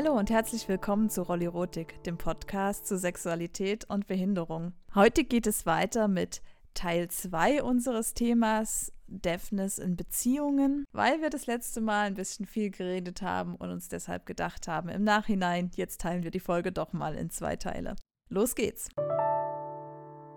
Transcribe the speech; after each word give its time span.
Hallo 0.00 0.16
und 0.16 0.30
herzlich 0.30 0.68
willkommen 0.68 1.10
zu 1.10 1.22
Rollirotik, 1.22 2.04
dem 2.04 2.18
Podcast 2.18 2.86
zu 2.86 2.96
Sexualität 2.96 3.84
und 3.90 4.06
Behinderung. 4.06 4.72
Heute 4.94 5.24
geht 5.24 5.48
es 5.48 5.66
weiter 5.66 6.06
mit 6.06 6.40
Teil 6.72 7.08
2 7.08 7.64
unseres 7.64 8.14
Themas 8.14 8.92
Deafness 9.08 9.80
in 9.80 9.96
Beziehungen, 9.96 10.84
weil 10.92 11.20
wir 11.20 11.30
das 11.30 11.46
letzte 11.46 11.80
Mal 11.80 12.06
ein 12.06 12.14
bisschen 12.14 12.46
viel 12.46 12.70
geredet 12.70 13.22
haben 13.22 13.56
und 13.56 13.70
uns 13.70 13.88
deshalb 13.88 14.24
gedacht 14.24 14.68
haben, 14.68 14.88
im 14.88 15.02
Nachhinein, 15.02 15.72
jetzt 15.74 16.00
teilen 16.00 16.22
wir 16.22 16.30
die 16.30 16.38
Folge 16.38 16.70
doch 16.70 16.92
mal 16.92 17.16
in 17.16 17.28
zwei 17.30 17.56
Teile. 17.56 17.96
Los 18.28 18.54
geht's! 18.54 18.90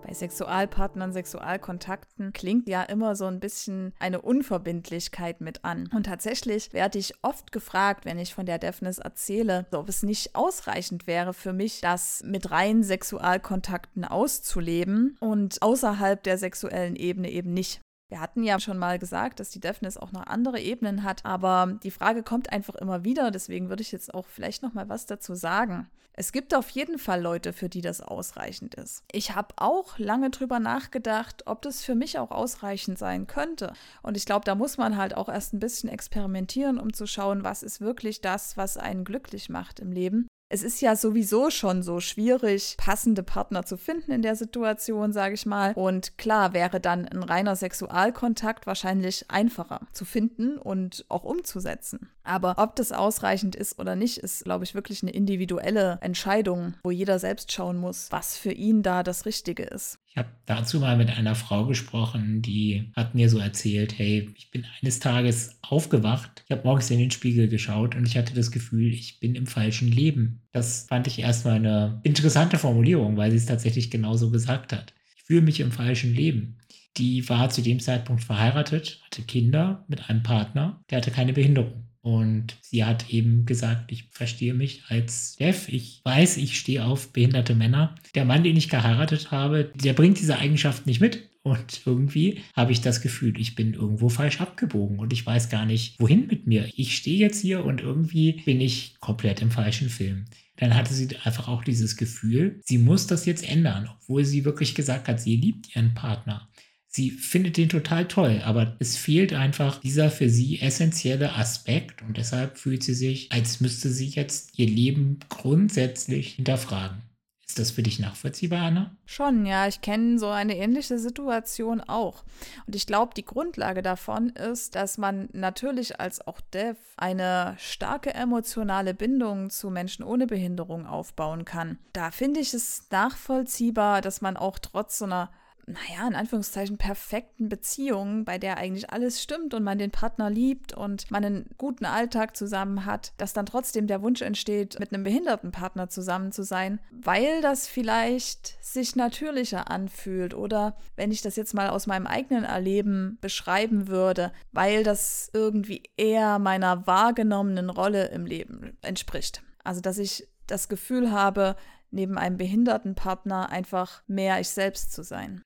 Bei 0.06 0.14
Sexualpartnern, 0.14 1.14
Sexualkontakten 1.14 2.34
klingt 2.34 2.68
ja 2.68 2.84
immer 2.84 3.16
so 3.16 3.26
ein 3.26 3.40
bisschen 3.40 3.94
eine 4.00 4.22
Unverbindlichkeit 4.22 5.42
mit 5.42 5.64
an. 5.64 5.90
Und 5.94 6.08
tatsächlich 6.08 6.74
werde 6.74 7.00
ich 7.00 7.14
oft 7.22 7.52
gefragt, 7.52 8.06
wenn 8.06 8.20
ich 8.20 8.34
von 8.34 8.46
der 8.46 8.60
Deafness 8.60 8.98
erzähle, 8.98 9.66
ob 9.72 9.90
es 9.90 10.04
nicht 10.04 10.36
ausreichend 10.36 11.08
wäre 11.08 11.34
für 11.34 11.54
mich, 11.54 11.82
das 11.82 12.24
mit 12.26 12.52
reinen 12.52 12.84
Sexualkontakten 12.84 14.04
auszuleben 14.06 15.18
und 15.20 15.62
außerhalb 15.62 16.22
der 16.24 16.38
sexuellen 16.38 16.96
Ebene 16.96 17.30
eben 17.30 17.54
nicht. 17.54 17.82
Wir 18.12 18.20
hatten 18.20 18.44
ja 18.44 18.60
schon 18.60 18.78
mal 18.78 19.00
gesagt, 19.00 19.40
dass 19.40 19.52
die 19.52 19.62
Deafness 19.62 19.96
auch 19.96 20.12
noch 20.12 20.28
andere 20.28 20.60
Ebenen 20.60 21.04
hat, 21.04 21.24
aber 21.24 21.78
die 21.82 21.92
Frage 21.92 22.24
kommt 22.24 22.52
einfach 22.52 22.76
immer 22.76 23.06
wieder, 23.06 23.32
deswegen 23.32 23.70
würde 23.70 23.84
ich 23.84 23.94
jetzt 23.94 24.14
auch 24.14 24.26
vielleicht 24.28 24.64
noch 24.64 24.74
mal 24.74 24.90
was 24.90 25.06
dazu 25.06 25.34
sagen. 25.34 25.90
Es 26.12 26.34
gibt 26.34 26.54
auf 26.54 26.70
jeden 26.72 27.00
Fall 27.00 27.22
Leute, 27.22 27.54
für 27.54 27.70
die 27.70 27.80
das 27.80 28.02
ausreichend 28.02 28.76
ist. 28.76 29.06
Ich 29.14 29.34
habe 29.34 29.56
auch 29.56 29.98
lange 29.98 30.30
drüber 30.30 30.60
nachgedacht, 30.60 31.44
ob 31.48 31.62
das 31.62 31.86
für 31.86 31.96
mich 31.96 32.20
auch 32.20 32.32
ausreichend 32.32 33.00
sein 33.00 33.28
könnte. 33.28 33.72
Und 34.02 34.18
ich 34.18 34.26
glaube, 34.26 34.44
da 34.44 34.56
muss 34.56 34.78
man 34.78 34.98
halt 34.98 35.16
auch 35.16 35.30
erst 35.30 35.54
ein 35.54 35.62
bisschen 35.62 35.88
experimentieren, 35.88 36.80
um 36.80 36.92
zu 36.92 37.08
schauen, 37.08 37.46
was 37.46 37.64
ist 37.64 37.80
wirklich 37.80 38.20
das, 38.20 38.58
was 38.58 38.76
einen 38.76 39.06
glücklich 39.06 39.48
macht 39.48 39.80
im 39.80 39.94
Leben. 39.94 40.28
Es 40.54 40.64
ist 40.64 40.82
ja 40.82 40.98
sowieso 40.98 41.50
schon 41.50 41.82
so 41.82 42.02
schwierig, 42.02 42.76
passende 42.78 43.24
Partner 43.24 43.66
zu 43.66 43.78
finden 43.78 44.12
in 44.12 44.22
der 44.22 44.36
Situation, 44.36 45.14
sage 45.14 45.34
ich 45.34 45.46
mal. 45.46 45.72
Und 45.76 46.18
klar 46.18 46.52
wäre 46.52 46.82
dann 46.82 47.08
ein 47.08 47.24
reiner 47.24 47.56
Sexualkontakt 47.56 48.68
wahrscheinlich 48.68 49.32
einfacher 49.32 49.88
zu 49.94 50.04
finden 50.04 50.58
und 50.58 51.06
auch 51.08 51.24
umzusetzen. 51.24 52.10
Aber 52.24 52.56
ob 52.58 52.76
das 52.76 52.92
ausreichend 52.92 53.56
ist 53.56 53.80
oder 53.80 53.96
nicht, 53.96 54.18
ist, 54.18 54.44
glaube 54.44 54.64
ich, 54.64 54.76
wirklich 54.76 55.02
eine 55.02 55.12
individuelle 55.12 55.98
Entscheidung, 56.02 56.76
wo 56.84 56.92
jeder 56.92 57.20
selbst 57.20 57.52
schauen 57.52 57.78
muss, 57.78 58.08
was 58.12 58.38
für 58.38 58.52
ihn 58.52 58.84
da 58.84 59.04
das 59.04 59.26
Richtige 59.26 59.64
ist. 59.64 60.00
Ich 60.08 60.18
habe 60.18 60.30
dazu 60.46 60.80
mal 60.80 60.98
mit 60.98 61.10
einer 61.10 61.36
Frau 61.36 61.66
gesprochen, 61.66 62.42
die 62.42 62.92
hat 62.96 63.16
mir 63.16 63.30
so 63.30 63.40
erzählt, 63.40 63.98
hey, 63.98 64.30
ich 64.36 64.52
bin 64.52 64.66
eines 64.82 65.00
Tages 65.00 65.58
aufgewacht, 65.62 66.44
ich 66.46 66.52
habe 66.52 66.66
morgens 66.66 66.92
in 66.92 67.00
den 67.00 67.12
Spiegel 67.12 67.48
geschaut 67.48 67.96
und 67.96 68.06
ich 68.06 68.18
hatte 68.18 68.34
das 68.34 68.52
Gefühl, 68.52 68.94
ich 68.94 69.20
bin 69.22 69.36
im 69.36 69.48
falschen 69.48 69.90
Leben. 69.90 70.42
Das 70.52 70.88
fand 70.90 71.08
ich 71.08 71.20
erstmal 71.20 71.56
eine 71.56 72.02
interessante 72.04 72.58
Formulierung, 72.58 73.16
weil 73.16 73.32
sie 73.32 73.38
es 73.38 73.46
tatsächlich 73.46 73.90
genauso 73.90 74.32
gesagt 74.32 74.74
hat. 74.74 74.94
Ich 75.16 75.24
fühle 75.24 75.44
mich 75.44 75.62
im 75.62 75.72
falschen 75.72 76.14
Leben. 76.14 76.58
Die 76.98 77.28
war 77.30 77.50
zu 77.50 77.62
dem 77.62 77.80
Zeitpunkt 77.80 78.22
verheiratet, 78.22 79.00
hatte 79.06 79.22
Kinder 79.22 79.86
mit 79.88 80.10
einem 80.10 80.24
Partner, 80.24 80.84
der 80.90 80.98
hatte 80.98 81.12
keine 81.12 81.32
Behinderung. 81.32 81.88
Und 82.02 82.58
sie 82.62 82.84
hat 82.84 83.12
eben 83.12 83.46
gesagt, 83.46 83.92
ich 83.92 84.06
verstehe 84.12 84.56
mich 84.56 84.84
als 84.88 85.36
Dev. 85.36 85.72
Ich 85.72 86.02
weiß, 86.04 86.38
ich 86.38 86.58
stehe 86.58 86.84
auf 86.84 87.14
behinderte 87.14 87.54
Männer. 87.54 87.96
Der 88.16 88.26
Mann, 88.26 88.44
den 88.44 88.58
ich 88.58 88.70
geheiratet 88.70 89.32
habe, 89.32 89.72
der 89.76 89.94
bringt 89.94 90.20
diese 90.20 90.38
Eigenschaft 90.38 90.88
nicht 90.88 91.00
mit. 91.00 91.30
Und 91.44 91.82
irgendwie 91.86 92.42
habe 92.56 92.72
ich 92.72 92.82
das 92.82 93.02
Gefühl, 93.02 93.40
ich 93.40 93.56
bin 93.56 93.74
irgendwo 93.74 94.10
falsch 94.10 94.42
abgebogen 94.42 95.00
und 95.00 95.12
ich 95.12 95.26
weiß 95.26 95.50
gar 95.50 95.66
nicht, 95.66 96.00
wohin 96.00 96.28
mit 96.28 96.46
mir. 96.46 96.70
Ich 96.76 96.96
stehe 96.96 97.18
jetzt 97.18 97.42
hier 97.42 97.66
und 97.66 97.82
irgendwie 97.82 98.34
bin 98.46 98.62
ich 98.62 98.96
komplett 99.00 99.42
im 99.42 99.50
falschen 99.50 99.90
Film. 99.90 100.26
Dann 100.58 100.76
hatte 100.76 100.94
sie 100.94 101.08
einfach 101.24 101.48
auch 101.48 101.64
dieses 101.64 101.98
Gefühl, 101.98 102.62
sie 102.64 102.78
muss 102.78 103.08
das 103.08 103.26
jetzt 103.26 103.48
ändern, 103.50 103.90
obwohl 103.92 104.24
sie 104.24 104.46
wirklich 104.46 104.76
gesagt 104.76 105.08
hat, 105.08 105.20
sie 105.20 105.36
liebt 105.36 105.76
ihren 105.76 105.96
Partner. 105.96 106.48
Sie 106.94 107.10
findet 107.10 107.56
den 107.56 107.70
total 107.70 108.06
toll, 108.06 108.42
aber 108.44 108.76
es 108.80 108.98
fehlt 108.98 109.32
einfach 109.32 109.80
dieser 109.80 110.12
für 110.12 110.30
sie 110.30 110.60
essentielle 110.60 111.36
Aspekt 111.36 112.02
und 112.02 112.18
deshalb 112.18 112.58
fühlt 112.58 112.84
sie 112.84 112.94
sich, 112.94 113.32
als 113.32 113.62
müsste 113.62 113.90
sie 113.90 114.10
jetzt 114.10 114.60
ihr 114.60 114.68
Leben 114.68 115.20
grundsätzlich 115.30 116.34
hinterfragen. 116.34 117.02
Ist 117.48 117.60
das 117.60 117.72
für 117.72 117.84
dich 117.84 118.00
nachvollziehbar, 118.00 118.64
Anna? 118.64 118.96
Schon, 119.06 119.46
ja. 119.46 119.68
Ich 119.68 119.82
kenne 119.82 120.20
so 120.20 120.28
eine 120.28 120.58
ähnliche 120.58 120.98
Situation 120.98 121.82
auch. 121.82 122.24
Und 122.66 122.76
ich 122.76 122.88
glaube, 122.88 123.14
die 123.14 123.26
Grundlage 123.26 123.82
davon 123.82 124.30
ist, 124.30 124.76
dass 124.76 124.98
man 124.98 125.28
natürlich 125.34 126.00
als 126.00 126.26
auch 126.26 126.40
Dev 126.40 126.78
eine 126.96 127.56
starke 127.58 128.14
emotionale 128.14 128.94
Bindung 128.94 129.50
zu 129.50 129.70
Menschen 129.70 130.04
ohne 130.04 130.28
Behinderung 130.28 130.86
aufbauen 130.86 131.44
kann. 131.44 131.78
Da 131.92 132.12
finde 132.12 132.40
ich 132.40 132.54
es 132.54 132.88
nachvollziehbar, 132.90 134.02
dass 134.02 134.22
man 134.22 134.38
auch 134.38 134.58
trotz 134.58 134.98
so 134.98 135.06
einer 135.06 135.30
naja, 135.66 136.08
in 136.08 136.16
Anführungszeichen 136.16 136.78
perfekten 136.78 137.50
Beziehung, 137.50 138.26
bei 138.26 138.38
der 138.38 138.58
eigentlich 138.58 138.92
alles 138.92 139.22
stimmt 139.22 139.54
und 139.54 139.64
man 139.64 139.78
den 139.78 139.92
Partner 139.92 140.30
liebt 140.30 140.74
und 140.74 141.10
man 141.12 141.24
einen 141.24 141.50
guten 141.58 141.86
Alltag 141.86 142.36
zusammen 142.36 142.86
hat, 142.86 143.14
dass 143.18 143.34
dann 143.34 143.46
trotzdem 143.46 143.88
der 143.88 144.02
Wunsch 144.02 144.22
entsteht, 144.22 144.80
mit 144.80 144.94
einem 144.94 145.04
behinderten 145.04 145.52
Partner 145.52 145.90
zusammen 145.90 146.32
zu 146.32 146.44
sein, 146.44 146.80
weil 146.92 147.42
das 147.42 147.68
vielleicht 147.68 148.58
sich 148.64 148.96
natürlicher 148.96 149.70
anfühlt 149.70 150.34
oder 150.34 150.76
wenn 150.96 151.12
ich 151.12 151.22
das 151.22 151.36
jetzt 151.36 151.54
mal 151.54 151.70
aus 151.70 151.88
meinem 151.88 152.08
eigenen 152.08 152.44
Erleben 152.44 153.18
beschreiben 153.22 153.88
würde, 153.88 154.32
weil 154.52 154.84
das 154.84 155.30
irgendwie 155.34 155.84
eher 155.98 156.40
meiner 156.40 156.88
wahrgenommenen 156.88 157.70
Rolle 157.70 158.08
im 158.08 158.26
Leben 158.26 158.78
entspricht. 158.82 159.44
Also, 159.64 159.82
dass 159.82 159.98
ich 159.98 160.28
das 160.48 160.70
Gefühl 160.70 161.12
habe, 161.12 161.56
neben 161.92 162.18
einem 162.18 162.38
behinderten 162.38 162.96
Partner 162.96 163.50
einfach 163.50 164.02
mehr 164.08 164.40
ich 164.40 164.50
selbst 164.50 164.92
zu 164.94 165.04
sein. 165.04 165.44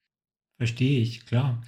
Verstehe 0.58 1.02
ich, 1.02 1.26
klar. 1.26 1.62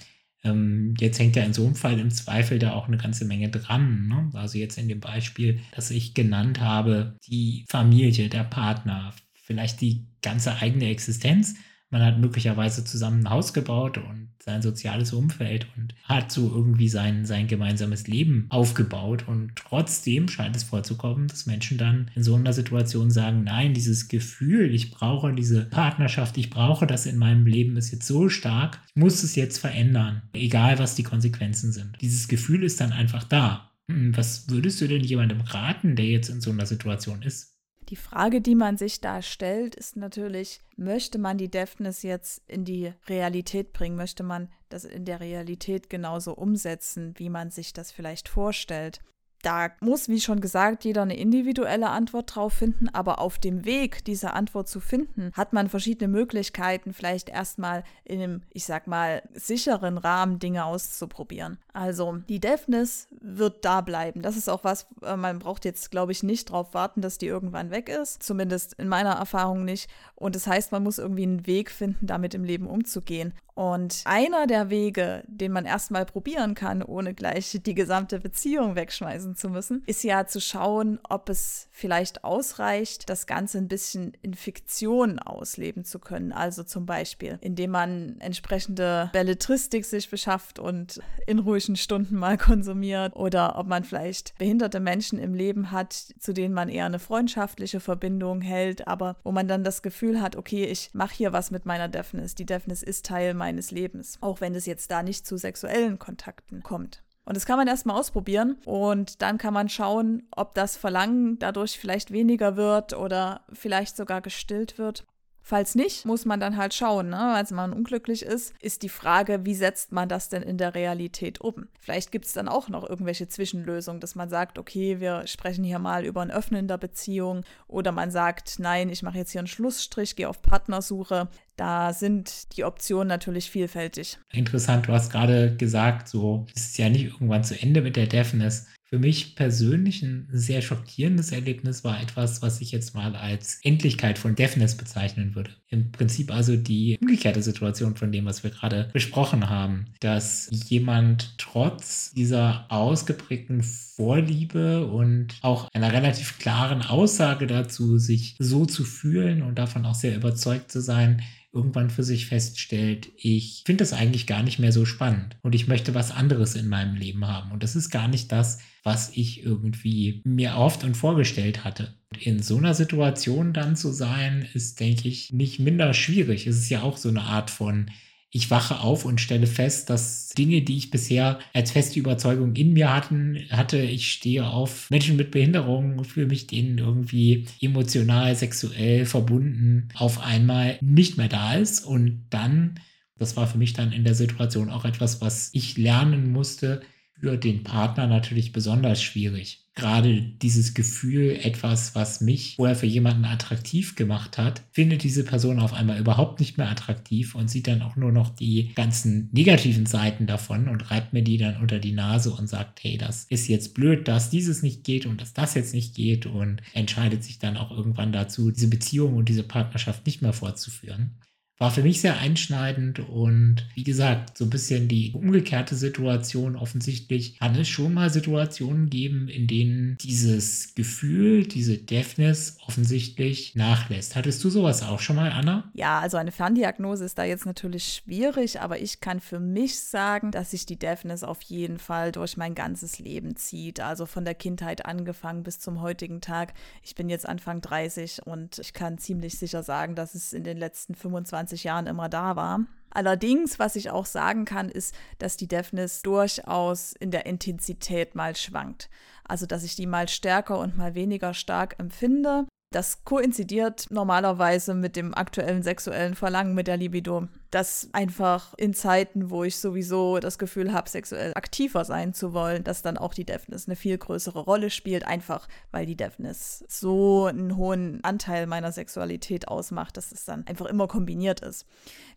Ähm, 0.43 0.93
jetzt 0.99 1.19
hängt 1.19 1.35
ja 1.35 1.43
in 1.43 1.53
so 1.53 1.65
einem 1.65 1.75
Fall 1.75 1.99
im 1.99 2.11
Zweifel 2.11 2.59
da 2.59 2.73
auch 2.73 2.87
eine 2.87 2.97
ganze 2.97 3.25
Menge 3.25 3.49
dran. 3.49 4.07
Ne? 4.07 4.29
Also 4.33 4.57
jetzt 4.57 4.77
in 4.77 4.87
dem 4.87 4.99
Beispiel, 4.99 5.59
das 5.75 5.91
ich 5.91 6.13
genannt 6.13 6.59
habe, 6.59 7.17
die 7.27 7.65
Familie, 7.69 8.29
der 8.29 8.43
Partner, 8.43 9.13
vielleicht 9.33 9.81
die 9.81 10.07
ganze 10.21 10.55
eigene 10.55 10.89
Existenz 10.89 11.55
man 11.89 12.03
hat 12.03 12.19
möglicherweise 12.19 12.83
zusammen 12.83 13.21
ein 13.21 13.29
Haus 13.29 13.53
gebaut 13.53 13.97
und 13.97 14.29
sein 14.39 14.61
soziales 14.61 15.13
Umfeld 15.13 15.67
und 15.75 15.93
hat 16.03 16.31
so 16.31 16.49
irgendwie 16.49 16.87
sein, 16.87 17.25
sein 17.25 17.47
gemeinsames 17.47 18.07
Leben 18.07 18.45
aufgebaut. 18.49 19.25
Und 19.27 19.55
trotzdem 19.55 20.27
scheint 20.27 20.55
es 20.55 20.63
vorzukommen, 20.63 21.27
dass 21.27 21.45
Menschen 21.45 21.77
dann 21.77 22.11
in 22.15 22.23
so 22.23 22.35
einer 22.35 22.53
Situation 22.53 23.11
sagen, 23.11 23.43
nein, 23.43 23.73
dieses 23.73 24.07
Gefühl, 24.07 24.73
ich 24.73 24.91
brauche 24.91 25.33
diese 25.33 25.65
Partnerschaft, 25.65 26.37
ich 26.37 26.49
brauche 26.49 26.87
das 26.87 27.05
in 27.05 27.17
meinem 27.17 27.45
Leben, 27.45 27.77
ist 27.77 27.91
jetzt 27.91 28.07
so 28.07 28.29
stark, 28.29 28.79
ich 28.89 28.95
muss 28.95 29.23
es 29.23 29.35
jetzt 29.35 29.57
verändern, 29.57 30.23
egal 30.33 30.79
was 30.79 30.95
die 30.95 31.03
Konsequenzen 31.03 31.71
sind. 31.71 31.97
Dieses 32.01 32.27
Gefühl 32.27 32.63
ist 32.63 32.79
dann 32.79 32.93
einfach 32.93 33.23
da. 33.23 33.71
Hm, 33.89 34.15
was 34.15 34.49
würdest 34.49 34.79
du 34.81 34.87
denn 34.87 35.03
jemandem 35.03 35.41
raten, 35.41 35.95
der 35.95 36.05
jetzt 36.05 36.29
in 36.29 36.41
so 36.41 36.51
einer 36.51 36.65
Situation 36.65 37.21
ist? 37.21 37.56
Die 37.89 37.95
Frage, 37.95 38.41
die 38.41 38.55
man 38.55 38.77
sich 38.77 38.99
da 38.99 39.21
stellt, 39.21 39.75
ist 39.75 39.95
natürlich, 39.95 40.61
möchte 40.75 41.17
man 41.17 41.37
die 41.37 41.49
Deafness 41.49 42.03
jetzt 42.03 42.41
in 42.47 42.65
die 42.65 42.93
Realität 43.07 43.71
bringen? 43.71 43.95
Möchte 43.95 44.23
man 44.23 44.49
das 44.67 44.83
in 44.83 45.05
der 45.05 45.21
Realität 45.21 45.89
genauso 45.89 46.33
umsetzen, 46.33 47.13
wie 47.17 47.29
man 47.29 47.49
sich 47.49 47.71
das 47.71 47.91
vielleicht 47.91 48.27
vorstellt? 48.27 49.01
Da 49.47 49.69
muss, 49.79 50.09
wie 50.09 50.19
schon 50.19 50.41
gesagt, 50.41 50.83
jeder 50.83 51.03
eine 51.03 51.15
individuelle 51.15 51.87
Antwort 51.87 52.35
drauf 52.35 52.51
finden, 52.51 52.89
aber 52.89 53.21
auf 53.21 53.39
dem 53.39 53.63
Weg, 53.63 54.03
diese 54.03 54.33
Antwort 54.33 54.67
zu 54.67 54.81
finden, 54.81 55.31
hat 55.37 55.53
man 55.53 55.69
verschiedene 55.69 56.09
Möglichkeiten, 56.09 56.91
vielleicht 56.91 57.29
erstmal 57.29 57.85
in 58.03 58.21
einem, 58.21 58.41
ich 58.51 58.65
sag 58.65 58.87
mal, 58.87 59.21
sicheren 59.33 59.97
Rahmen 59.97 60.39
Dinge 60.39 60.65
auszuprobieren. 60.65 61.59
Also 61.71 62.17
die 62.27 62.41
Deafness 62.41 63.07
wird 63.21 63.63
da 63.63 63.79
bleiben. 63.79 64.21
Das 64.21 64.35
ist 64.35 64.49
auch 64.49 64.65
was, 64.65 64.85
äh, 65.01 65.15
man 65.15 65.39
braucht 65.39 65.63
jetzt, 65.63 65.91
glaube 65.91 66.11
ich, 66.11 66.23
nicht 66.23 66.49
darauf 66.49 66.73
warten, 66.73 66.99
dass 66.99 67.17
die 67.17 67.27
irgendwann 67.27 67.71
weg 67.71 67.87
ist. 67.87 68.21
Zumindest 68.21 68.73
in 68.73 68.89
meiner 68.89 69.13
Erfahrung 69.13 69.63
nicht. 69.63 69.89
Und 70.15 70.35
das 70.35 70.45
heißt, 70.45 70.73
man 70.73 70.83
muss 70.83 70.97
irgendwie 70.97 71.23
einen 71.23 71.47
Weg 71.47 71.71
finden, 71.71 72.05
damit 72.05 72.33
im 72.33 72.43
Leben 72.43 72.67
umzugehen. 72.67 73.31
Und 73.57 74.03
einer 74.05 74.45
der 74.45 74.69
Wege, 74.69 75.23
den 75.25 75.51
man 75.51 75.65
erstmal 75.65 76.05
probieren 76.05 76.53
kann, 76.53 76.83
ohne 76.83 77.15
gleich 77.15 77.59
die 77.65 77.73
gesamte 77.73 78.19
Beziehung 78.19 78.75
wegschmeißen 78.75 79.35
zu 79.35 79.49
müssen, 79.49 79.81
ist 79.87 80.03
ja 80.03 80.27
zu 80.27 80.39
schauen, 80.39 80.99
ob 81.09 81.27
es 81.27 81.67
vielleicht 81.71 82.23
ausreicht, 82.23 83.09
das 83.09 83.25
Ganze 83.25 83.57
ein 83.57 83.67
bisschen 83.67 84.15
in 84.21 84.35
Fiktion 84.35 85.17
ausleben 85.17 85.85
zu 85.85 85.97
können. 85.97 86.33
Also 86.33 86.61
zum 86.61 86.85
Beispiel, 86.85 87.39
indem 87.41 87.71
man 87.71 88.17
entsprechende 88.19 89.09
Belletristik 89.11 89.85
sich 89.85 90.11
beschafft 90.11 90.59
und 90.59 91.01
in 91.25 91.39
ruhigen 91.39 91.77
Stunden 91.77 92.15
mal 92.15 92.37
konsumiert 92.37 93.15
oder 93.15 93.57
ob 93.57 93.65
man 93.65 93.83
vielleicht 93.83 94.37
behinderte 94.37 94.79
Menschen 94.79 95.17
im 95.17 95.33
Leben 95.33 95.71
hat, 95.71 95.93
zu 95.93 96.31
denen 96.31 96.53
man 96.53 96.69
eher 96.69 96.85
eine 96.85 96.99
freundschaftliche 96.99 97.79
Verbindung 97.79 98.41
hält, 98.41 98.87
aber 98.87 99.15
wo 99.23 99.31
man 99.31 99.47
dann 99.47 99.63
das 99.63 99.81
Gefühl 99.81 100.21
hat, 100.21 100.35
okay, 100.35 100.65
ich 100.65 100.91
mache 100.93 101.15
hier 101.15 101.33
was 101.33 101.49
mit 101.49 101.65
meiner 101.65 101.87
Deafness. 101.87 102.35
Die 102.35 102.45
Deafness 102.45 102.83
ist 102.83 103.07
Teil 103.07 103.33
meiner 103.33 103.46
meines 103.47 103.71
Lebens, 103.71 104.17
auch 104.19 104.41
wenn 104.41 104.55
es 104.55 104.65
jetzt 104.65 104.91
da 104.91 105.01
nicht 105.01 105.25
zu 105.25 105.37
sexuellen 105.37 105.99
Kontakten 105.99 106.63
kommt. 106.63 107.01
Und 107.23 107.37
das 107.37 107.45
kann 107.45 107.57
man 107.57 107.67
erstmal 107.67 107.97
ausprobieren 107.97 108.57
und 108.65 109.21
dann 109.21 109.37
kann 109.37 109.53
man 109.53 109.69
schauen, 109.69 110.27
ob 110.31 110.53
das 110.53 110.75
Verlangen 110.75 111.39
dadurch 111.39 111.79
vielleicht 111.79 112.11
weniger 112.11 112.57
wird 112.57 112.93
oder 112.93 113.45
vielleicht 113.53 113.95
sogar 113.95 114.21
gestillt 114.21 114.77
wird. 114.77 115.05
Falls 115.49 115.75
nicht, 115.75 116.05
muss 116.05 116.25
man 116.25 116.41
dann 116.41 116.57
halt 116.57 116.73
schauen, 116.73 117.07
ne? 117.07 117.33
als 117.33 117.51
man 117.51 117.71
unglücklich 117.71 118.21
ist, 118.21 118.53
ist 118.59 118.83
die 118.83 118.89
Frage, 118.89 119.45
wie 119.45 119.55
setzt 119.55 119.93
man 119.93 120.09
das 120.09 120.27
denn 120.27 120.43
in 120.43 120.57
der 120.57 120.75
Realität 120.75 121.39
um? 121.39 121.69
Vielleicht 121.79 122.11
gibt 122.11 122.25
es 122.25 122.33
dann 122.33 122.49
auch 122.49 122.67
noch 122.67 122.83
irgendwelche 122.83 123.29
Zwischenlösungen, 123.29 124.01
dass 124.01 124.15
man 124.15 124.27
sagt, 124.27 124.59
okay, 124.59 124.99
wir 124.99 125.25
sprechen 125.25 125.63
hier 125.63 125.79
mal 125.79 126.03
über 126.03 126.21
ein 126.21 126.31
Öffnen 126.31 126.67
der 126.67 126.77
Beziehung 126.77 127.45
oder 127.69 127.93
man 127.93 128.11
sagt, 128.11 128.59
nein, 128.59 128.89
ich 128.89 129.03
mache 129.03 129.19
jetzt 129.19 129.31
hier 129.31 129.39
einen 129.39 129.47
Schlussstrich, 129.47 130.17
gehe 130.17 130.27
auf 130.27 130.41
Partnersuche. 130.41 131.29
Da 131.55 131.93
sind 131.93 132.57
die 132.57 132.65
Optionen 132.65 133.07
natürlich 133.07 133.49
vielfältig. 133.49 134.19
Interessant, 134.33 134.89
du 134.89 134.91
hast 134.91 135.13
gerade 135.13 135.55
gesagt, 135.55 136.09
so 136.09 136.45
ist 136.55 136.71
es 136.71 136.77
ja 136.77 136.89
nicht 136.89 137.05
irgendwann 137.05 137.45
zu 137.45 137.57
Ende 137.57 137.81
mit 137.81 137.95
der 137.95 138.07
Deafness. 138.07 138.67
Für 138.89 138.99
mich 138.99 139.35
persönlich 139.35 140.01
ein 140.01 140.29
sehr 140.31 140.61
schockierendes 140.61 141.33
Erlebnis 141.33 141.83
war 141.83 142.01
etwas, 142.01 142.41
was 142.41 142.61
ich 142.61 142.71
jetzt 142.71 142.95
mal 142.95 143.17
als 143.17 143.59
Endlichkeit 143.61 144.17
von 144.17 144.35
Deafness 144.35 144.77
bezeichnen 144.77 145.35
würde. 145.35 145.51
Im 145.67 145.91
Prinzip 145.91 146.33
also 146.33 146.55
die 146.55 146.97
umgekehrte 147.01 147.41
Situation 147.41 147.97
von 147.97 148.13
dem, 148.13 148.23
was 148.23 148.43
wir 148.43 148.49
gerade 148.49 148.89
besprochen 148.93 149.49
haben, 149.49 149.87
dass 149.99 150.49
jemand 150.69 151.37
trotz 151.37 152.13
dieser 152.13 152.65
ausgeprägten 152.69 153.61
Vorliebe 153.61 154.87
und 154.87 155.35
auch 155.41 155.67
einer 155.73 155.91
relativ 155.91 156.39
klaren 156.39 156.81
Aussage 156.81 157.45
dazu, 157.45 157.97
sich 157.97 158.37
so 158.39 158.65
zu 158.65 158.85
fühlen 158.85 159.41
und 159.41 159.59
davon 159.59 159.85
auch 159.85 159.95
sehr 159.95 160.15
überzeugt 160.15 160.71
zu 160.71 160.79
sein, 160.79 161.21
irgendwann 161.57 161.89
für 161.89 162.03
sich 162.03 162.27
feststellt, 162.27 163.09
ich 163.17 163.63
finde 163.65 163.83
das 163.83 163.91
eigentlich 163.91 164.27
gar 164.27 164.43
nicht 164.43 164.59
mehr 164.59 164.71
so 164.71 164.85
spannend 164.85 165.35
und 165.41 165.55
ich 165.55 165.67
möchte 165.67 165.93
was 165.93 166.11
anderes 166.11 166.55
in 166.55 166.69
meinem 166.69 166.95
Leben 166.95 167.27
haben. 167.27 167.51
Und 167.51 167.63
das 167.63 167.75
ist 167.75 167.89
gar 167.89 168.07
nicht 168.07 168.31
das, 168.31 168.59
was 168.83 169.11
ich 169.15 169.43
irgendwie 169.43 170.21
mir 170.23 170.55
oft 170.55 170.85
und 170.85 170.95
vorgestellt 170.95 171.65
hatte. 171.65 171.95
In 172.19 172.41
so 172.41 172.57
einer 172.57 172.73
Situation 172.73 173.51
dann 173.51 173.75
zu 173.75 173.91
sein, 173.91 174.47
ist, 174.53 174.79
denke 174.79 175.09
ich, 175.09 175.33
nicht 175.33 175.59
minder 175.59 175.93
schwierig. 175.93 176.47
Es 176.47 176.57
ist 176.57 176.69
ja 176.69 176.83
auch 176.83 176.95
so 176.95 177.09
eine 177.09 177.23
Art 177.23 177.49
von 177.49 177.91
ich 178.29 178.51
wache 178.51 178.81
auf 178.81 179.05
und 179.05 179.21
stelle 179.21 179.47
fest, 179.47 179.89
dass 179.89 180.29
Dinge, 180.29 180.61
die 180.61 180.77
ich 180.77 180.91
bisher 180.91 181.39
als 181.53 181.71
feste 181.71 181.99
Überzeugung 181.99 182.55
in 182.55 182.73
mir 182.73 182.93
hatten, 182.93 183.39
hatte, 183.49 183.77
ich 183.77 184.11
stehe 184.11 184.45
auf. 184.45 184.89
Menschen 184.89 185.15
mit 185.15 185.31
Behinderungen, 185.31 186.03
fühle 186.03 186.27
mich 186.27 186.45
denen 186.45 186.77
irgendwie 186.77 187.45
emotional, 187.61 188.35
sexuell 188.35 189.05
verbunden, 189.05 189.89
auf 189.95 190.19
einmal 190.21 190.77
nicht 190.81 191.17
mehr 191.17 191.29
da 191.29 191.55
ist. 191.55 191.85
Und 191.85 192.25
dann, 192.29 192.79
das 193.17 193.37
war 193.37 193.47
für 193.47 193.57
mich 193.57 193.73
dann 193.73 193.93
in 193.93 194.03
der 194.03 194.15
Situation 194.15 194.69
auch 194.69 194.83
etwas, 194.83 195.21
was 195.21 195.49
ich 195.53 195.77
lernen 195.77 196.31
musste, 196.31 196.81
für 197.19 197.37
den 197.37 197.63
Partner 197.63 198.07
natürlich 198.07 198.51
besonders 198.51 199.01
schwierig. 199.01 199.63
Gerade 199.75 200.21
dieses 200.21 200.73
Gefühl, 200.73 201.37
etwas, 201.43 201.93
was 201.93 202.19
mich 202.19 202.55
vorher 202.55 202.75
für 202.75 202.87
jemanden 202.87 203.25
attraktiv 203.25 203.95
gemacht 203.95 204.39
hat, 204.39 204.63
findet 204.71 205.03
diese 205.03 205.23
Person 205.23 205.59
auf 205.59 205.73
einmal 205.73 205.99
überhaupt 205.99 206.39
nicht 206.39 206.57
mehr 206.57 206.69
attraktiv 206.69 207.35
und 207.35 207.47
sieht 207.47 207.67
dann 207.67 207.83
auch 207.83 207.95
nur 207.95 208.11
noch 208.11 208.29
die 208.29 208.73
ganzen 208.73 209.29
negativen 209.33 209.85
Seiten 209.85 210.25
davon 210.25 210.67
und 210.67 210.89
reibt 210.89 211.13
mir 211.13 211.21
die 211.21 211.37
dann 211.37 211.61
unter 211.61 211.77
die 211.77 211.91
Nase 211.91 212.31
und 212.31 212.49
sagt, 212.49 212.83
hey, 212.83 212.97
das 212.97 213.25
ist 213.25 213.47
jetzt 213.47 213.75
blöd, 213.75 214.07
dass 214.07 214.31
dieses 214.31 214.63
nicht 214.63 214.83
geht 214.83 215.05
und 215.05 215.21
dass 215.21 215.33
das 215.33 215.53
jetzt 215.53 215.75
nicht 215.75 215.93
geht 215.93 216.25
und 216.25 216.63
entscheidet 216.73 217.23
sich 217.23 217.37
dann 217.37 217.55
auch 217.55 217.69
irgendwann 217.69 218.11
dazu, 218.11 218.49
diese 218.49 218.69
Beziehung 218.69 219.13
und 219.13 219.29
diese 219.29 219.43
Partnerschaft 219.43 220.07
nicht 220.07 220.23
mehr 220.23 220.33
fortzuführen 220.33 221.19
war 221.59 221.71
für 221.71 221.81
mich 221.81 222.01
sehr 222.01 222.17
einschneidend 222.19 222.99
und 222.99 223.65
wie 223.73 223.83
gesagt, 223.83 224.37
so 224.37 224.45
ein 224.45 224.51
bisschen 224.51 224.87
die 224.87 225.11
umgekehrte 225.13 225.75
Situation. 225.75 226.55
Offensichtlich 226.55 227.39
kann 227.39 227.55
es 227.55 227.67
schon 227.67 227.95
mal 227.95 228.11
Situationen 228.11 228.91
geben, 228.91 229.27
in 229.27 229.47
denen 229.47 229.97
dieses 229.97 230.75
Gefühl, 230.75 231.47
diese 231.47 231.77
Deafness 231.77 232.57
offensichtlich 232.67 233.55
nachlässt. 233.55 234.15
Hattest 234.15 234.43
du 234.43 234.49
sowas 234.49 234.83
auch 234.83 234.99
schon 234.99 235.15
mal, 235.15 235.31
Anna? 235.31 235.69
Ja, 235.73 235.99
also 235.99 236.17
eine 236.17 236.31
Ferndiagnose 236.31 237.05
ist 237.05 237.17
da 237.17 237.23
jetzt 237.23 237.47
natürlich 237.47 238.01
schwierig, 238.03 238.61
aber 238.61 238.79
ich 238.79 238.99
kann 238.99 239.19
für 239.19 239.39
mich 239.39 239.79
sagen, 239.79 240.29
dass 240.29 240.51
sich 240.51 240.67
die 240.67 240.77
Deafness 240.77 241.23
auf 241.23 241.41
jeden 241.41 241.79
Fall 241.79 242.11
durch 242.11 242.37
mein 242.37 242.53
ganzes 242.53 242.99
Leben 242.99 243.35
zieht. 243.35 243.79
Also 243.79 244.05
von 244.05 244.25
der 244.25 244.35
Kindheit 244.35 244.85
angefangen 244.85 245.41
bis 245.41 245.59
zum 245.59 245.81
heutigen 245.81 246.21
Tag. 246.21 246.53
Ich 246.83 246.93
bin 246.93 247.09
jetzt 247.09 247.27
Anfang 247.27 247.61
30 247.61 248.27
und 248.27 248.59
ich 248.59 248.73
kann 248.73 248.99
ziemlich 248.99 249.39
sicher 249.39 249.63
sagen, 249.63 249.95
dass 249.95 250.13
es 250.13 250.33
in 250.33 250.43
den 250.43 250.57
letzten 250.57 250.93
25 250.93 251.46
20 251.47 251.63
Jahren 251.63 251.87
immer 251.87 252.09
da 252.09 252.35
war. 252.35 252.59
Allerdings, 252.89 253.59
was 253.59 253.75
ich 253.75 253.89
auch 253.89 254.05
sagen 254.05 254.45
kann, 254.45 254.69
ist, 254.69 254.95
dass 255.19 255.37
die 255.37 255.47
Deafness 255.47 256.01
durchaus 256.01 256.93
in 256.93 257.11
der 257.11 257.25
Intensität 257.25 258.15
mal 258.15 258.35
schwankt. 258.35 258.89
Also, 259.23 259.45
dass 259.45 259.63
ich 259.63 259.75
die 259.75 259.87
mal 259.87 260.09
stärker 260.09 260.59
und 260.59 260.77
mal 260.77 260.95
weniger 260.95 261.33
stark 261.33 261.75
empfinde. 261.79 262.45
Das 262.73 263.05
koinzidiert 263.05 263.87
normalerweise 263.91 264.73
mit 264.73 264.95
dem 264.95 265.13
aktuellen 265.13 265.63
sexuellen 265.63 266.15
Verlangen 266.15 266.53
mit 266.53 266.67
der 266.67 266.77
Libido 266.77 267.27
dass 267.51 267.89
einfach 267.93 268.53
in 268.55 268.73
Zeiten, 268.73 269.29
wo 269.29 269.43
ich 269.43 269.57
sowieso 269.57 270.19
das 270.19 270.37
Gefühl 270.37 270.73
habe, 270.73 270.89
sexuell 270.89 271.31
aktiver 271.35 271.85
sein 271.85 272.13
zu 272.13 272.33
wollen, 272.33 272.63
dass 272.63 272.81
dann 272.81 272.97
auch 272.97 273.13
die 273.13 273.25
Deafness 273.25 273.67
eine 273.67 273.75
viel 273.75 273.97
größere 273.97 274.39
Rolle 274.39 274.69
spielt, 274.69 275.05
einfach 275.05 275.47
weil 275.71 275.85
die 275.85 275.95
Deafness 275.95 276.65
so 276.67 277.25
einen 277.25 277.55
hohen 277.55 278.03
Anteil 278.03 278.47
meiner 278.47 278.71
Sexualität 278.71 279.47
ausmacht, 279.47 279.97
dass 279.97 280.11
es 280.11 280.25
dann 280.25 280.45
einfach 280.47 280.65
immer 280.65 280.87
kombiniert 280.87 281.39
ist. 281.39 281.65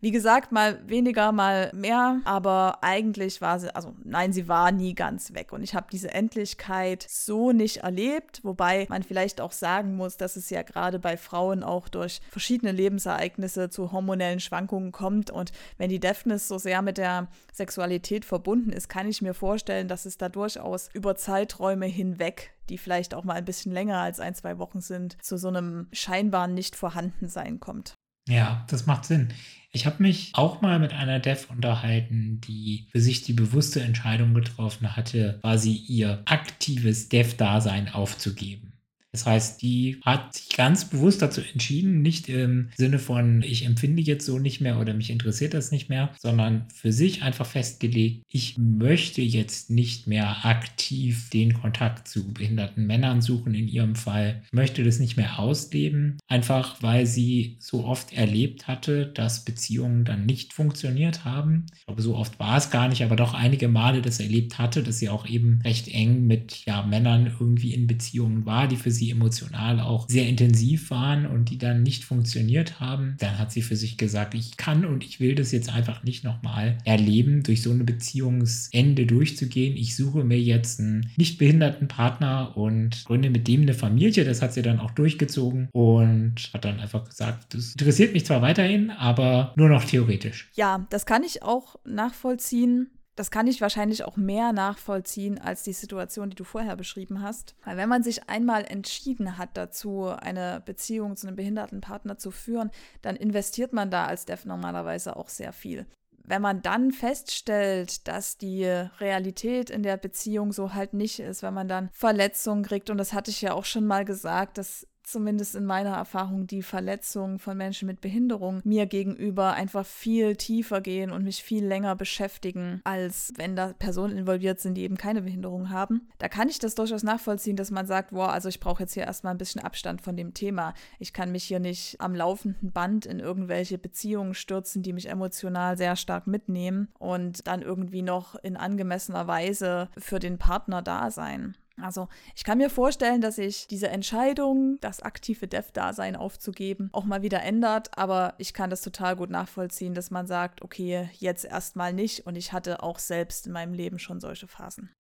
Wie 0.01 0.11
gesagt, 0.11 0.51
mal 0.51 0.81
weniger, 0.89 1.31
mal 1.31 1.71
mehr, 1.75 2.21
aber 2.25 2.79
eigentlich 2.83 3.41
war 3.41 3.61
sie, 3.61 3.75
also 3.75 3.95
nein, 4.03 4.33
sie 4.33 4.49
war 4.49 4.73
nie 4.73 4.95
ganz 4.95 5.35
weg 5.35 5.53
und 5.53 5.63
ich 5.63 5.75
habe 5.75 5.87
diese 5.93 6.13
Endlichkeit 6.13 7.07
so 7.09 7.53
nicht 7.53 7.79
erlebt, 7.79 8.41
wobei 8.43 8.87
man 8.89 9.03
vielleicht 9.03 9.41
auch 9.41 9.53
sagen 9.53 9.95
muss, 9.97 10.17
dass 10.17 10.37
es 10.37 10.51
ja 10.51 10.63
gerade 10.63 10.99
bei 10.99 11.17
Frauen 11.17 11.63
auch 11.63 11.89
durch 11.89 12.21
verschiedene 12.31 12.73
Lebensereignisse 12.73 13.71
zu 13.71 13.93
hormonellen 13.93 14.41
Schwankungen 14.41 14.91
kommt 14.91 15.20
kommt. 15.21 15.31
Und 15.31 15.53
wenn 15.79 15.91
die 15.91 16.01
Deafness 16.01 16.49
so 16.49 16.59
sehr 16.59 16.83
mit 16.83 16.99
der 16.99 17.29
Sexualität 17.53 18.25
verbunden 18.25 18.73
ist, 18.73 18.89
kann 18.89 19.09
ich 19.09 19.23
mir 19.23 19.35
vorstellen, 19.35 19.89
dass 19.89 20.07
es 20.07 20.17
da 20.17 20.29
durchaus 20.29 20.89
über 20.93 21.17
Zeiträume 21.17 21.87
hinweg, 21.87 22.53
die 22.69 22.79
vielleicht 22.79 23.15
auch 23.15 23.25
mal 23.25 23.35
ein 23.35 23.45
bisschen 23.45 23.73
länger 23.73 23.99
als 23.99 24.21
ein, 24.21 24.35
zwei 24.35 24.59
Wochen 24.59 24.81
sind, 24.81 25.17
zu 25.23 25.37
so 25.37 25.49
einem 25.49 25.89
scheinbaren 25.93 26.55
Nicht-Vorhandensein 26.55 27.61
kommt. 27.61 27.95
Ja, 28.29 28.65
das 28.69 28.87
macht 28.87 29.07
Sinn. 29.07 29.33
Ich 29.73 29.87
habe 29.87 30.03
mich 30.03 30.33
auch 30.35 30.63
mal 30.63 30.79
mit 30.79 30.93
einer 30.93 31.21
Dev 31.21 31.47
unterhalten, 31.49 32.41
die 32.41 32.89
für 32.91 33.01
sich 33.01 33.23
die 33.23 33.33
bewusste 33.33 33.81
Entscheidung 33.81 34.35
getroffen 34.35 34.97
hatte, 34.97 35.39
quasi 35.43 35.73
ihr 35.73 36.23
aktives 36.27 37.09
Dev-Dasein 37.09 37.89
aufzugeben. 37.93 38.70
Das 39.13 39.27
heißt, 39.27 39.61
die 39.61 39.99
hat 40.05 40.35
sich 40.35 40.57
ganz 40.57 40.85
bewusst 40.85 41.21
dazu 41.21 41.41
entschieden, 41.41 42.01
nicht 42.03 42.29
im 42.29 42.69
Sinne 42.77 42.99
von, 42.99 43.43
ich 43.43 43.67
empfinde 43.67 44.03
jetzt 44.03 44.25
so 44.25 44.39
nicht 44.39 44.61
mehr 44.61 44.79
oder 44.79 44.95
mich 44.95 45.11
interessiert 45.11 45.55
das 45.55 45.73
nicht 45.73 45.89
mehr, 45.89 46.11
sondern 46.19 46.67
für 46.73 46.93
sich 46.93 47.23
einfach 47.23 47.47
festgelegt, 47.47 48.23
ich 48.29 48.57
möchte 48.57 49.21
jetzt 49.21 49.71
nicht 49.71 50.07
mehr 50.07 50.45
aktiv 50.45 51.29
den 51.31 51.55
Kontakt 51.55 52.07
zu 52.07 52.33
behinderten 52.33 52.87
Männern 52.87 53.21
suchen 53.21 53.55
in 53.55 53.67
ihrem 53.67 53.97
Fall, 53.97 54.43
möchte 54.53 54.85
das 54.85 55.01
nicht 55.01 55.17
mehr 55.17 55.41
ausleben, 55.41 56.19
einfach 56.29 56.81
weil 56.81 57.07
sie 57.07 57.57
so 57.59 57.85
oft 57.85 58.13
erlebt 58.13 58.69
hatte, 58.69 59.07
dass 59.07 59.45
Beziehungen 59.45 60.05
dann 60.05 60.25
nicht 60.27 60.53
funktioniert 60.53 61.25
haben. 61.25 61.67
Ich 61.77 61.87
glaube, 61.87 62.03
so 62.03 62.15
oft 62.15 62.39
war 62.39 62.57
es 62.57 62.71
gar 62.71 62.89
nicht, 62.89 63.03
aber 63.03 63.17
doch 63.17 63.35
einige 63.35 63.67
Male 63.67 64.03
das 64.03 64.21
erlebt 64.21 64.59
hatte, 64.59 64.85
dass 64.85 64.99
sie 64.99 65.09
auch 65.09 65.27
eben 65.27 65.61
recht 65.65 65.89
eng 65.89 66.27
mit 66.29 66.65
ja, 66.65 66.83
Männern 66.83 67.27
irgendwie 67.41 67.75
in 67.75 67.89
Beziehungen 67.89 68.47
war, 68.47 68.69
die 68.69 68.77
für 68.77 68.91
sie 68.91 69.00
sie 69.01 69.11
emotional 69.11 69.81
auch 69.81 70.09
sehr 70.09 70.29
intensiv 70.29 70.91
waren 70.91 71.27
und 71.27 71.51
die 71.51 71.59
dann 71.59 71.83
nicht 71.83 72.05
funktioniert 72.05 72.81
haben, 72.81 73.17
dann 73.19 73.39
hat 73.39 73.51
sie 73.51 73.63
für 73.63 73.77
sich 73.77 73.97
gesagt, 73.97 74.35
ich 74.35 74.57
kann 74.57 74.85
und 74.85 75.05
ich 75.05 75.21
will 75.21 75.35
das 75.35 75.53
jetzt 75.53 75.73
einfach 75.73 76.05
nicht 76.05 76.23
nochmal 76.23 76.79
erleben, 76.85 77.43
durch 77.43 77.63
so 77.63 77.71
eine 77.71 77.85
Beziehungsende 77.85 79.07
durchzugehen. 79.07 79.77
Ich 79.77 79.97
suche 79.97 80.23
mir 80.23 80.39
jetzt 80.39 80.81
einen 80.81 81.11
nicht 81.17 81.39
behinderten 81.39 81.89
Partner 81.89 82.57
und 82.57 83.05
gründe 83.07 83.31
mit 83.31 83.49
dem 83.49 83.63
eine 83.63 83.75
Familie. 83.75 84.25
Das 84.25 84.43
hat 84.43 84.53
sie 84.53 84.63
dann 84.63 84.81
auch 84.81 84.91
durchgezogen 84.91 85.69
und 85.73 86.51
hat 86.53 86.65
dann 86.65 86.79
einfach 86.79 87.09
gesagt, 87.09 87.55
das 87.55 87.73
interessiert 87.73 88.13
mich 88.13 88.27
zwar 88.27 88.43
weiterhin, 88.43 88.91
aber 88.91 89.55
nur 89.57 89.71
noch 89.71 89.85
theoretisch. 89.85 90.51
Ja, 90.55 90.87
das 90.91 91.07
kann 91.07 91.25
ich 91.25 91.43
auch 91.43 91.77
nachvollziehen 91.85 92.91
das 93.21 93.31
kann 93.31 93.47
ich 93.47 93.61
wahrscheinlich 93.61 94.05
auch 94.05 94.17
mehr 94.17 94.55
nachvollziehen 94.55 95.39
als 95.39 95.63
die 95.63 95.75
Situation, 95.75 96.31
die 96.31 96.37
du 96.37 96.45
vorher 96.45 96.75
beschrieben 96.75 97.21
hast. 97.21 97.55
Weil 97.67 97.77
wenn 97.77 97.91
man 97.91 98.03
sich 98.03 98.31
einmal 98.31 98.65
entschieden 98.65 99.37
hat 99.37 99.51
dazu, 99.59 100.07
eine 100.07 100.63
Beziehung 100.65 101.17
zu 101.17 101.27
einem 101.27 101.37
behinderten 101.37 101.83
Partner 101.83 102.17
zu 102.17 102.31
führen, 102.31 102.71
dann 103.03 103.17
investiert 103.17 103.75
man 103.75 103.91
da 103.91 104.07
als 104.07 104.25
Dev 104.25 104.49
normalerweise 104.49 105.17
auch 105.17 105.29
sehr 105.29 105.53
viel. 105.53 105.85
Wenn 106.25 106.41
man 106.41 106.63
dann 106.63 106.93
feststellt, 106.93 108.09
dass 108.09 108.39
die 108.39 108.65
Realität 108.65 109.69
in 109.69 109.83
der 109.83 109.99
Beziehung 109.99 110.51
so 110.51 110.73
halt 110.73 110.95
nicht 110.95 111.21
ist, 111.21 111.43
wenn 111.43 111.53
man 111.53 111.69
dann 111.69 111.91
Verletzungen 111.93 112.63
kriegt, 112.63 112.89
und 112.89 112.97
das 112.97 113.13
hatte 113.13 113.31
ich 113.31 113.43
ja 113.43 113.53
auch 113.53 113.67
schon 113.67 113.87
mal 113.87 114.07
gesagt, 114.07 114.57
dass 114.57 114.87
zumindest 115.11 115.55
in 115.55 115.65
meiner 115.65 115.97
Erfahrung, 115.97 116.47
die 116.47 116.63
Verletzungen 116.63 117.39
von 117.39 117.57
Menschen 117.57 117.87
mit 117.87 118.01
Behinderung 118.01 118.61
mir 118.65 118.87
gegenüber 118.87 119.53
einfach 119.53 119.87
viel 119.87 120.37
tiefer 120.37 120.81
gehen 120.81 121.11
und 121.11 121.25
mich 121.25 121.43
viel 121.43 121.65
länger 121.65 121.97
beschäftigen, 121.97 122.81
als 122.85 123.33
wenn 123.37 123.57
da 123.57 123.73
Personen 123.73 124.17
involviert 124.17 124.61
sind, 124.61 124.75
die 124.75 124.83
eben 124.83 124.97
keine 124.97 125.23
Behinderung 125.23 125.71
haben. 125.71 126.09
Da 126.19 126.29
kann 126.29 126.49
ich 126.49 126.59
das 126.59 126.75
durchaus 126.75 127.03
nachvollziehen, 127.03 127.57
dass 127.57 127.71
man 127.71 127.87
sagt, 127.87 128.13
wow, 128.13 128.29
also 128.29 128.49
ich 128.49 128.61
brauche 128.61 128.83
jetzt 128.83 128.95
hier 128.95 129.05
erstmal 129.05 129.35
ein 129.35 129.39
bisschen 129.39 129.63
Abstand 129.63 130.01
von 130.03 130.17
dem 130.17 130.35
Thema. 130.35 130.75
Ich 130.99 131.13
kann 131.13 131.33
mich 131.33 131.45
hier 131.45 131.61
nicht 131.61 132.01
am 132.01 132.15
laufenden 132.15 132.73
Band 132.73 133.07
in 133.07 133.21
irgendwelche 133.21 133.79
Beziehungen 133.79 134.35
stürzen, 134.35 134.83
die 134.83 134.93
mich 134.93 135.09
emotional 135.09 135.77
sehr 135.77 135.97
stark 135.97 136.27
mitnehmen 136.27 136.89
und 136.99 137.47
dann 137.47 137.63
irgendwie 137.63 138.03
noch 138.03 138.35
in 138.37 138.57
angemessener 138.57 139.27
Weise 139.27 139.89
für 139.99 140.19
den 140.19 140.39
Partner 140.39 140.83
da 140.83 141.11
sein. 141.11 141.57
Also 141.83 142.09
ich 142.35 142.45
kann 142.45 142.59
mir 142.59 142.71
vorstellen, 142.71 143.21
dass 143.21 143.37
sich 143.37 143.67
diese 143.67 143.89
Entscheidung, 143.89 144.79
das 144.81 145.03
aktive 145.03 145.49
Dev-Dasein 145.49 146.17
aufzugeben, 146.17 146.91
auch 146.93 147.05
mal 147.05 147.23
wieder 147.23 147.43
ändert, 147.43 147.97
aber 147.97 148.35
ich 148.39 148.55
kann 148.55 148.71
das 148.71 148.83
total 148.83 149.17
gut 149.17 149.31
nachvollziehen, 149.31 149.95
dass 149.95 150.11
man 150.11 150.27
sagt, 150.27 150.63
okay, 150.63 151.09
jetzt 151.19 151.45
erstmal 151.45 151.93
nicht 151.93 152.27
und 152.27 152.37
ich 152.37 152.53
hatte 152.53 152.83
auch 152.83 152.99
selbst 152.99 153.47
in 153.47 153.53
meinem 153.53 153.75
Leben 153.75 153.99
schon 153.99 154.21
solche 154.21 154.47
Phasen. 154.47 154.91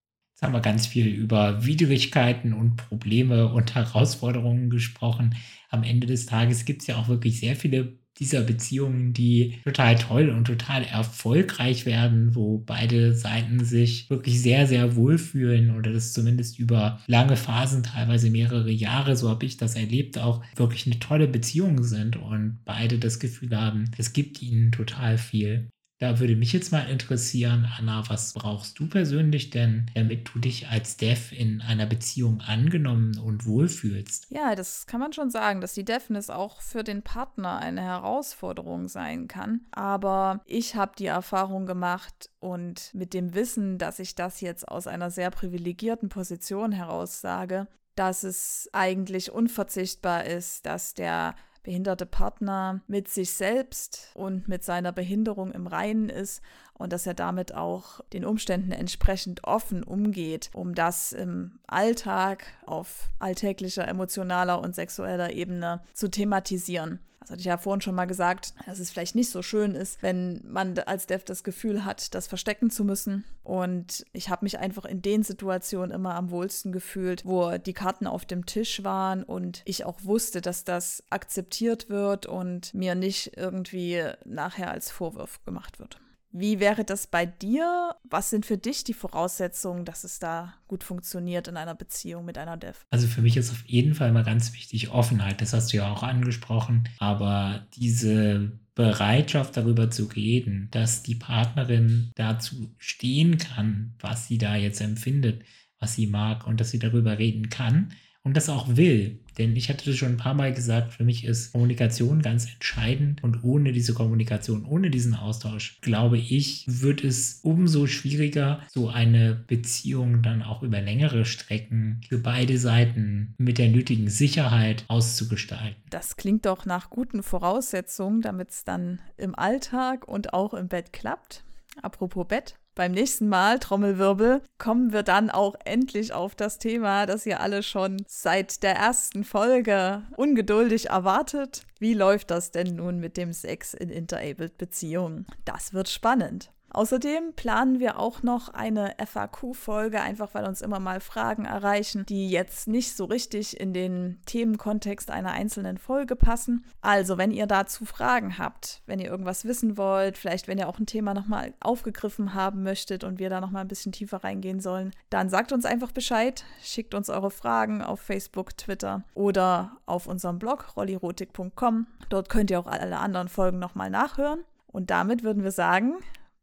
Jetzt 0.40 0.42
haben 0.46 0.54
wir 0.54 0.60
ganz 0.60 0.86
viel 0.86 1.06
über 1.06 1.66
Widrigkeiten 1.66 2.54
und 2.54 2.76
Probleme 2.76 3.52
und 3.52 3.74
Herausforderungen 3.74 4.70
gesprochen. 4.70 5.36
Am 5.68 5.82
Ende 5.82 6.06
des 6.06 6.24
Tages 6.24 6.64
gibt 6.64 6.80
es 6.80 6.88
ja 6.88 6.96
auch 6.96 7.08
wirklich 7.08 7.40
sehr 7.40 7.56
viele 7.56 7.99
dieser 8.20 8.42
Beziehungen, 8.42 9.12
die 9.12 9.58
total 9.64 9.96
toll 9.96 10.28
und 10.28 10.44
total 10.44 10.84
erfolgreich 10.84 11.86
werden, 11.86 12.34
wo 12.34 12.58
beide 12.58 13.14
Seiten 13.14 13.64
sich 13.64 14.08
wirklich 14.10 14.40
sehr, 14.40 14.66
sehr 14.66 14.94
wohlfühlen 14.94 15.76
oder 15.76 15.92
das 15.92 16.12
zumindest 16.12 16.58
über 16.58 17.00
lange 17.06 17.36
Phasen, 17.36 17.82
teilweise 17.82 18.30
mehrere 18.30 18.70
Jahre, 18.70 19.16
so 19.16 19.28
habe 19.30 19.46
ich 19.46 19.56
das 19.56 19.74
erlebt, 19.74 20.18
auch 20.18 20.44
wirklich 20.54 20.86
eine 20.86 20.98
tolle 20.98 21.26
Beziehung 21.26 21.82
sind 21.82 22.16
und 22.16 22.60
beide 22.64 22.98
das 22.98 23.18
Gefühl 23.18 23.56
haben, 23.56 23.90
es 23.96 24.12
gibt 24.12 24.42
ihnen 24.42 24.70
total 24.70 25.16
viel. 25.18 25.70
Da 26.00 26.18
würde 26.18 26.34
mich 26.34 26.54
jetzt 26.54 26.72
mal 26.72 26.88
interessieren, 26.88 27.68
Anna, 27.78 28.02
was 28.08 28.32
brauchst 28.32 28.78
du 28.78 28.88
persönlich 28.88 29.50
denn, 29.50 29.90
damit 29.94 30.30
du 30.32 30.38
dich 30.38 30.68
als 30.68 30.96
Dev 30.96 31.30
in 31.36 31.60
einer 31.60 31.84
Beziehung 31.84 32.40
angenommen 32.40 33.18
und 33.18 33.44
wohlfühlst? 33.44 34.26
Ja, 34.30 34.54
das 34.54 34.86
kann 34.86 35.00
man 35.00 35.12
schon 35.12 35.28
sagen, 35.28 35.60
dass 35.60 35.74
die 35.74 35.84
Deafness 35.84 36.30
auch 36.30 36.62
für 36.62 36.84
den 36.84 37.02
Partner 37.02 37.58
eine 37.58 37.82
Herausforderung 37.82 38.88
sein 38.88 39.28
kann. 39.28 39.60
Aber 39.72 40.40
ich 40.46 40.74
habe 40.74 40.92
die 40.98 41.04
Erfahrung 41.04 41.66
gemacht 41.66 42.30
und 42.38 42.94
mit 42.94 43.12
dem 43.12 43.34
Wissen, 43.34 43.76
dass 43.76 43.98
ich 43.98 44.14
das 44.14 44.40
jetzt 44.40 44.66
aus 44.66 44.86
einer 44.86 45.10
sehr 45.10 45.30
privilegierten 45.30 46.08
Position 46.08 46.72
heraus 46.72 47.20
sage, 47.20 47.68
dass 47.94 48.24
es 48.24 48.70
eigentlich 48.72 49.32
unverzichtbar 49.32 50.24
ist, 50.24 50.64
dass 50.64 50.94
der 50.94 51.34
behinderte 51.62 52.06
Partner 52.06 52.80
mit 52.86 53.08
sich 53.08 53.32
selbst 53.32 54.10
und 54.14 54.48
mit 54.48 54.64
seiner 54.64 54.92
Behinderung 54.92 55.52
im 55.52 55.66
Reinen 55.66 56.08
ist 56.08 56.42
und 56.74 56.92
dass 56.92 57.06
er 57.06 57.14
damit 57.14 57.54
auch 57.54 58.00
den 58.12 58.24
Umständen 58.24 58.72
entsprechend 58.72 59.44
offen 59.44 59.82
umgeht, 59.82 60.50
um 60.54 60.74
das 60.74 61.12
im 61.12 61.58
Alltag 61.66 62.44
auf 62.64 63.10
alltäglicher, 63.18 63.86
emotionaler 63.86 64.60
und 64.60 64.74
sexueller 64.74 65.32
Ebene 65.32 65.82
zu 65.92 66.10
thematisieren. 66.10 67.00
Das 67.20 67.30
hatte 67.30 67.40
ich 67.40 67.46
ja 67.46 67.58
vorhin 67.58 67.82
schon 67.82 67.94
mal 67.94 68.06
gesagt, 68.06 68.54
dass 68.66 68.78
es 68.78 68.90
vielleicht 68.90 69.14
nicht 69.14 69.30
so 69.30 69.42
schön 69.42 69.74
ist, 69.74 70.02
wenn 70.02 70.40
man 70.44 70.78
als 70.78 71.06
Dev 71.06 71.24
das 71.24 71.44
Gefühl 71.44 71.84
hat, 71.84 72.14
das 72.14 72.26
verstecken 72.26 72.70
zu 72.70 72.82
müssen. 72.82 73.24
Und 73.44 74.06
ich 74.12 74.30
habe 74.30 74.44
mich 74.44 74.58
einfach 74.58 74.86
in 74.86 75.02
den 75.02 75.22
Situationen 75.22 75.90
immer 75.90 76.14
am 76.14 76.30
wohlsten 76.30 76.72
gefühlt, 76.72 77.26
wo 77.26 77.58
die 77.58 77.74
Karten 77.74 78.06
auf 78.06 78.24
dem 78.24 78.46
Tisch 78.46 78.82
waren 78.84 79.22
und 79.22 79.62
ich 79.66 79.84
auch 79.84 80.02
wusste, 80.02 80.40
dass 80.40 80.64
das 80.64 81.04
akzeptiert 81.10 81.90
wird 81.90 82.26
und 82.26 82.72
mir 82.72 82.94
nicht 82.94 83.36
irgendwie 83.36 84.02
nachher 84.24 84.70
als 84.70 84.90
Vorwurf 84.90 85.44
gemacht 85.44 85.78
wird. 85.78 86.00
Wie 86.32 86.60
wäre 86.60 86.84
das 86.84 87.08
bei 87.08 87.26
dir? 87.26 87.96
Was 88.04 88.30
sind 88.30 88.46
für 88.46 88.56
dich 88.56 88.84
die 88.84 88.94
Voraussetzungen, 88.94 89.84
dass 89.84 90.04
es 90.04 90.20
da 90.20 90.54
gut 90.68 90.84
funktioniert 90.84 91.48
in 91.48 91.56
einer 91.56 91.74
Beziehung 91.74 92.24
mit 92.24 92.38
einer 92.38 92.56
Dev? 92.56 92.78
Also 92.90 93.08
für 93.08 93.20
mich 93.20 93.36
ist 93.36 93.50
auf 93.50 93.64
jeden 93.66 93.94
Fall 93.94 94.12
mal 94.12 94.22
ganz 94.22 94.52
wichtig 94.52 94.90
Offenheit. 94.90 95.40
Das 95.40 95.52
hast 95.52 95.72
du 95.72 95.78
ja 95.78 95.90
auch 95.92 96.04
angesprochen. 96.04 96.88
Aber 96.98 97.66
diese 97.74 98.52
Bereitschaft 98.76 99.56
darüber 99.56 99.90
zu 99.90 100.04
reden, 100.04 100.68
dass 100.70 101.02
die 101.02 101.16
Partnerin 101.16 102.12
dazu 102.14 102.74
stehen 102.78 103.38
kann, 103.38 103.94
was 103.98 104.28
sie 104.28 104.38
da 104.38 104.54
jetzt 104.54 104.80
empfindet, 104.80 105.42
was 105.80 105.94
sie 105.94 106.06
mag 106.06 106.46
und 106.46 106.60
dass 106.60 106.70
sie 106.70 106.78
darüber 106.78 107.18
reden 107.18 107.48
kann 107.50 107.92
und 108.22 108.36
das 108.36 108.48
auch 108.48 108.76
will. 108.76 109.18
Denn 109.38 109.56
ich 109.56 109.70
hatte 109.70 109.86
das 109.86 109.96
schon 109.96 110.10
ein 110.10 110.16
paar 110.18 110.34
Mal 110.34 110.52
gesagt, 110.52 110.92
für 110.92 111.04
mich 111.04 111.24
ist 111.24 111.52
Kommunikation 111.52 112.20
ganz 112.20 112.46
entscheidend 112.50 113.24
und 113.24 113.42
ohne 113.42 113.72
diese 113.72 113.94
Kommunikation, 113.94 114.66
ohne 114.66 114.90
diesen 114.90 115.14
Austausch, 115.14 115.78
glaube 115.80 116.18
ich, 116.18 116.64
wird 116.66 117.02
es 117.02 117.40
umso 117.42 117.86
schwieriger, 117.86 118.60
so 118.70 118.88
eine 118.90 119.34
Beziehung 119.46 120.22
dann 120.22 120.42
auch 120.42 120.62
über 120.62 120.82
längere 120.82 121.24
Strecken 121.24 122.02
für 122.06 122.18
beide 122.18 122.58
Seiten 122.58 123.34
mit 123.38 123.56
der 123.56 123.70
nötigen 123.70 124.10
Sicherheit 124.10 124.84
auszugestalten. 124.88 125.82
Das 125.88 126.16
klingt 126.16 126.44
doch 126.44 126.66
nach 126.66 126.90
guten 126.90 127.22
Voraussetzungen, 127.22 128.20
damit 128.20 128.50
es 128.50 128.64
dann 128.64 129.00
im 129.16 129.34
Alltag 129.34 130.06
und 130.06 130.34
auch 130.34 130.52
im 130.52 130.68
Bett 130.68 130.92
klappt. 130.92 131.44
Apropos 131.80 132.26
Bett, 132.28 132.59
beim 132.74 132.92
nächsten 132.92 133.28
Mal, 133.28 133.58
Trommelwirbel, 133.58 134.42
kommen 134.58 134.92
wir 134.92 135.02
dann 135.02 135.30
auch 135.30 135.54
endlich 135.64 136.12
auf 136.12 136.34
das 136.34 136.58
Thema, 136.58 137.06
das 137.06 137.26
ihr 137.26 137.40
alle 137.40 137.62
schon 137.62 138.02
seit 138.06 138.62
der 138.62 138.76
ersten 138.76 139.24
Folge 139.24 140.02
ungeduldig 140.16 140.90
erwartet. 140.90 141.62
Wie 141.78 141.94
läuft 141.94 142.30
das 142.30 142.50
denn 142.50 142.76
nun 142.76 142.98
mit 142.98 143.16
dem 143.16 143.32
Sex 143.32 143.74
in 143.74 143.90
interabled 143.90 144.56
Beziehungen? 144.58 145.26
Das 145.44 145.72
wird 145.74 145.88
spannend. 145.88 146.52
Außerdem 146.72 147.32
planen 147.34 147.80
wir 147.80 147.98
auch 147.98 148.22
noch 148.22 148.48
eine 148.48 148.94
FAQ-Folge, 149.04 150.00
einfach 150.00 150.34
weil 150.34 150.46
uns 150.46 150.62
immer 150.62 150.78
mal 150.78 151.00
Fragen 151.00 151.44
erreichen, 151.44 152.06
die 152.06 152.30
jetzt 152.30 152.68
nicht 152.68 152.96
so 152.96 153.04
richtig 153.04 153.58
in 153.58 153.72
den 153.72 154.20
Themenkontext 154.26 155.10
einer 155.10 155.32
einzelnen 155.32 155.78
Folge 155.78 156.14
passen. 156.16 156.64
Also, 156.80 157.18
wenn 157.18 157.32
ihr 157.32 157.46
dazu 157.46 157.84
Fragen 157.84 158.38
habt, 158.38 158.82
wenn 158.86 159.00
ihr 159.00 159.10
irgendwas 159.10 159.44
wissen 159.44 159.76
wollt, 159.76 160.16
vielleicht 160.16 160.46
wenn 160.46 160.58
ihr 160.58 160.68
auch 160.68 160.78
ein 160.78 160.86
Thema 160.86 161.12
nochmal 161.12 161.54
aufgegriffen 161.60 162.34
haben 162.34 162.62
möchtet 162.62 163.02
und 163.02 163.18
wir 163.18 163.30
da 163.30 163.40
nochmal 163.40 163.62
ein 163.62 163.68
bisschen 163.68 163.92
tiefer 163.92 164.22
reingehen 164.22 164.60
sollen, 164.60 164.92
dann 165.10 165.28
sagt 165.28 165.52
uns 165.52 165.64
einfach 165.64 165.92
Bescheid, 165.92 166.44
schickt 166.62 166.94
uns 166.94 167.10
eure 167.10 167.30
Fragen 167.30 167.82
auf 167.82 168.00
Facebook, 168.00 168.56
Twitter 168.56 169.02
oder 169.14 169.76
auf 169.86 170.06
unserem 170.06 170.38
Blog 170.38 170.76
rollirotik.com. 170.76 171.86
Dort 172.08 172.28
könnt 172.28 172.50
ihr 172.50 172.60
auch 172.60 172.66
alle 172.66 172.98
anderen 172.98 173.28
Folgen 173.28 173.58
nochmal 173.58 173.90
nachhören. 173.90 174.40
Und 174.66 174.90
damit 174.90 175.24
würden 175.24 175.42
wir 175.42 175.50
sagen, 175.50 175.94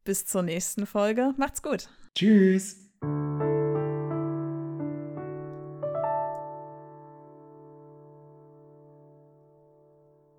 bis 0.07 0.25
zur 0.25 0.41
nächsten 0.41 0.85
Folge. 0.85 1.33
Macht's 1.35 1.61
gut. 1.61 1.89
Tschüss. 2.15 2.77